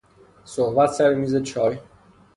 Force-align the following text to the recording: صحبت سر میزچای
صحبت 0.45 0.89
سر 0.91 1.13
میزچای 1.13 1.77